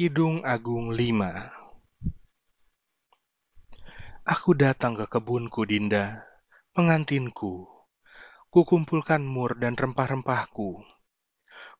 Kidung 0.00 0.40
Agung 0.48 0.96
5 0.96 1.20
Aku 4.24 4.56
datang 4.56 4.96
ke 4.96 5.04
kebunku, 5.04 5.68
Dinda, 5.68 6.24
pengantinku. 6.72 7.68
Kukumpulkan 8.48 9.20
mur 9.20 9.60
dan 9.60 9.76
rempah-rempahku. 9.76 10.80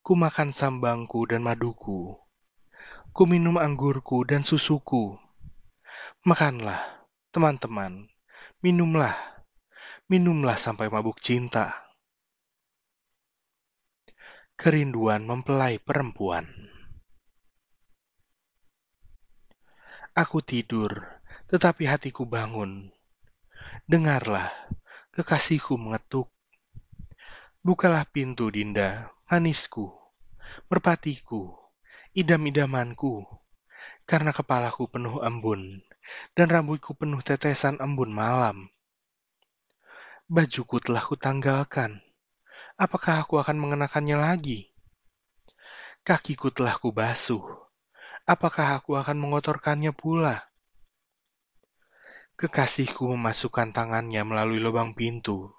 Ku 0.04 0.12
makan 0.20 0.52
sambangku 0.52 1.24
dan 1.32 1.40
maduku. 1.40 2.12
Ku 3.16 3.24
minum 3.24 3.56
anggurku 3.56 4.28
dan 4.28 4.44
susuku. 4.44 5.16
Makanlah, 6.20 7.08
teman-teman, 7.32 8.04
minumlah, 8.60 9.16
minumlah 10.12 10.60
sampai 10.60 10.92
mabuk 10.92 11.24
cinta. 11.24 11.72
Kerinduan 14.60 15.24
mempelai 15.24 15.80
perempuan. 15.80 16.76
Aku 20.10 20.42
tidur, 20.42 21.06
tetapi 21.46 21.86
hatiku 21.86 22.26
bangun. 22.26 22.90
Dengarlah, 23.86 24.50
kekasihku 25.14 25.78
mengetuk. 25.78 26.26
Bukalah 27.62 28.02
pintu, 28.10 28.50
Dinda, 28.50 29.14
manisku, 29.30 29.94
merpatiku, 30.66 31.54
idam-idamanku, 32.10 33.22
karena 34.02 34.34
kepalaku 34.34 34.90
penuh 34.90 35.22
embun, 35.22 35.78
dan 36.34 36.50
rambutku 36.50 36.98
penuh 36.98 37.22
tetesan 37.22 37.78
embun 37.78 38.10
malam. 38.10 38.66
Bajuku 40.26 40.82
telah 40.82 41.06
kutanggalkan, 41.06 42.02
apakah 42.74 43.22
aku 43.22 43.38
akan 43.38 43.62
mengenakannya 43.62 44.18
lagi? 44.18 44.74
Kakiku 46.02 46.50
telah 46.50 46.74
kubasuh, 46.82 47.69
apakah 48.30 48.78
aku 48.78 48.94
akan 48.94 49.18
mengotorkannya 49.18 49.90
pula? 49.90 50.46
Kekasihku 52.38 53.10
memasukkan 53.10 53.74
tangannya 53.74 54.22
melalui 54.22 54.62
lubang 54.62 54.94
pintu, 54.94 55.50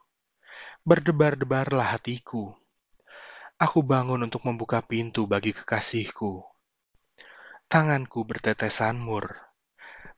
Berdebar-debarlah 0.81 1.93
hatiku. 1.93 2.57
Aku 3.61 3.85
bangun 3.85 4.25
untuk 4.25 4.41
membuka 4.49 4.81
pintu 4.81 5.29
bagi 5.29 5.53
kekasihku. 5.53 6.41
Tanganku 7.69 8.25
bertetesan 8.25 8.97
mur. 8.97 9.29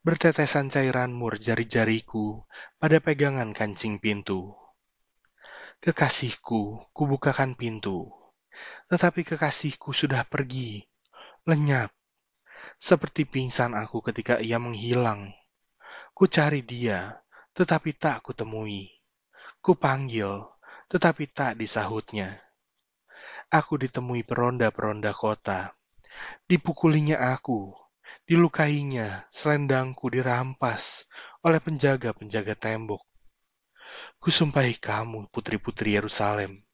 Bertetesan 0.07 0.71
cairan 0.71 1.11
mur 1.11 1.35
jari-jariku 1.35 2.47
pada 2.79 3.03
pegangan 3.03 3.51
kancing 3.51 3.99
pintu. 3.99 4.55
Kekasihku, 5.83 6.87
kubukakan 6.95 7.59
pintu. 7.59 8.07
Tetapi 8.87 9.27
kekasihku 9.27 9.91
sudah 9.91 10.23
pergi, 10.23 10.79
lenyap. 11.43 11.91
Seperti 12.83 13.23
pingsan 13.23 13.79
aku 13.79 14.03
ketika 14.03 14.43
ia 14.43 14.59
menghilang. 14.59 15.31
Ku 16.11 16.27
cari 16.27 16.59
dia, 16.59 17.15
tetapi 17.55 17.95
tak 17.95 18.27
kutemui. 18.27 18.91
Ku 19.63 19.79
panggil, 19.79 20.43
tetapi 20.91 21.31
tak 21.31 21.55
disahutnya. 21.55 22.43
Aku 23.47 23.79
ditemui 23.79 24.27
peronda-peronda 24.27 25.15
kota. 25.15 25.71
Dipukulinya 26.43 27.23
aku, 27.31 27.71
dilukainya, 28.27 29.31
selendangku 29.31 30.11
dirampas 30.11 31.07
oleh 31.39 31.63
penjaga-penjaga 31.63 32.59
tembok. 32.59 32.99
Kusumpahi 34.19 34.75
kamu, 34.75 35.31
putri-putri 35.31 35.95
Yerusalem, 35.95 36.67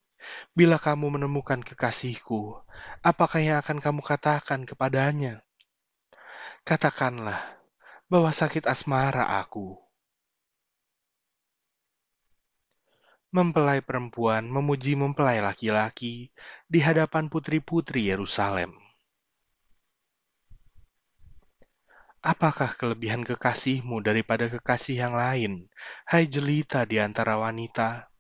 bila 0.58 0.82
kamu 0.82 1.22
menemukan 1.22 1.62
kekasihku, 1.62 2.58
apakah 3.06 3.46
yang 3.46 3.62
akan 3.62 3.78
kamu 3.78 4.02
katakan 4.02 4.66
kepadanya? 4.66 5.46
Katakanlah 6.70 7.42
bahwa 8.14 8.30
sakit 8.30 8.70
asmara 8.70 9.26
aku, 9.42 9.74
mempelai 13.34 13.82
perempuan 13.82 14.46
memuji 14.46 14.94
mempelai 14.94 15.42
laki-laki 15.42 16.30
di 16.70 16.78
hadapan 16.78 17.26
putri-putri 17.26 18.14
Yerusalem. 18.14 18.78
Apakah 22.22 22.78
kelebihan 22.78 23.26
kekasihmu 23.26 24.06
daripada 24.06 24.46
kekasih 24.46 25.10
yang 25.10 25.18
lain, 25.18 25.66
hai 26.06 26.30
jelita 26.30 26.86
di 26.86 27.02
antara 27.02 27.42
wanita? 27.42 28.14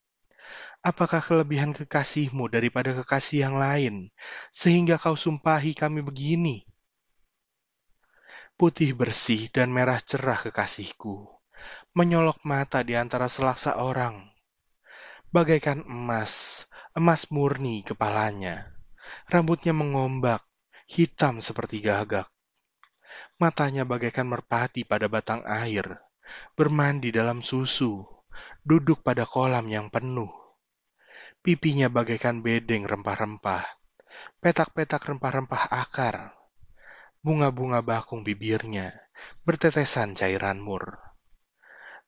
Apakah 0.81 1.21
kelebihan 1.21 1.69
kekasihmu 1.77 2.49
daripada 2.49 2.97
kekasih 2.97 3.45
yang 3.45 3.61
lain, 3.61 4.09
sehingga 4.49 4.97
kau 4.97 5.13
sumpahi 5.13 5.77
kami 5.77 6.01
begini? 6.01 6.65
Putih 8.59 8.91
bersih 8.91 9.47
dan 9.55 9.71
merah 9.71 10.03
cerah 10.03 10.35
kekasihku, 10.35 11.31
menyolok 11.95 12.43
mata 12.43 12.83
di 12.83 12.91
antara 12.91 13.31
selaksa 13.31 13.79
orang 13.79 14.35
bagaikan 15.29 15.85
emas, 15.85 16.65
emas 16.97 17.29
murni 17.29 17.85
kepalanya. 17.85 18.73
Rambutnya 19.29 19.73
mengombak, 19.73 20.41
hitam 20.89 21.41
seperti 21.41 21.85
gagak. 21.85 22.25
Matanya 23.37 23.85
bagaikan 23.85 24.27
merpati 24.27 24.83
pada 24.83 25.07
batang 25.07 25.45
air, 25.45 26.01
bermandi 26.57 27.13
dalam 27.13 27.45
susu, 27.45 28.05
duduk 28.65 29.01
pada 29.05 29.25
kolam 29.25 29.65
yang 29.69 29.87
penuh. 29.87 30.29
Pipinya 31.39 31.87
bagaikan 31.87 32.43
bedeng 32.43 32.83
rempah-rempah, 32.83 33.63
petak-petak 34.43 34.99
rempah-rempah 35.07 35.71
akar, 35.71 36.35
bunga-bunga 37.19 37.83
bakung 37.83 38.23
bibirnya, 38.23 38.95
bertetesan 39.43 40.15
cairan 40.15 40.63
mur. 40.63 40.95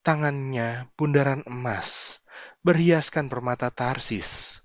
Tangannya 0.01 0.89
bundaran 0.95 1.43
emas, 1.45 2.21
berhiaskan 2.63 3.27
permata 3.27 3.69
tarsis. 3.69 4.63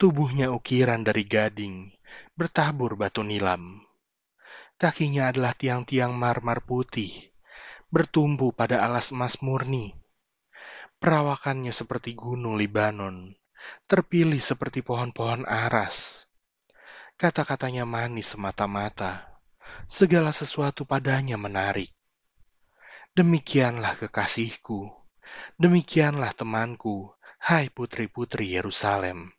Tubuhnya 0.00 0.50
ukiran 0.50 1.06
dari 1.06 1.22
gading, 1.28 1.94
bertabur 2.34 2.98
batu 2.98 3.22
nilam. 3.22 3.84
Kakinya 4.80 5.30
adalah 5.30 5.54
tiang-tiang 5.54 6.10
marmar 6.10 6.66
putih, 6.66 7.30
bertumbuh 7.92 8.50
pada 8.50 8.82
alas 8.82 9.14
emas 9.14 9.38
murni. 9.38 9.94
Perawakannya 10.98 11.70
seperti 11.70 12.18
gunung 12.18 12.58
Libanon, 12.58 13.30
terpilih 13.86 14.42
seperti 14.42 14.82
pohon-pohon 14.82 15.46
aras. 15.46 16.26
Kata-katanya 17.22 17.86
manis 17.86 18.34
semata-mata, 18.34 19.38
segala 19.86 20.34
sesuatu 20.34 20.82
padanya 20.82 21.38
menarik. 21.38 21.94
Demikianlah 23.14 23.94
kekasihku 23.94 25.02
Demikianlah 25.56 26.32
temanku, 26.36 27.08
hai 27.40 27.72
putri-putri 27.72 28.52
Yerusalem. 28.52 29.32